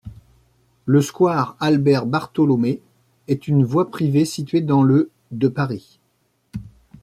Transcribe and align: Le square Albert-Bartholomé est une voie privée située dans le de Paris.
Le 0.87 0.99
square 0.99 1.55
Albert-Bartholomé 1.59 2.81
est 3.27 3.47
une 3.47 3.63
voie 3.63 3.91
privée 3.91 4.25
située 4.25 4.61
dans 4.61 4.81
le 4.81 5.11
de 5.29 5.47
Paris. 5.47 5.99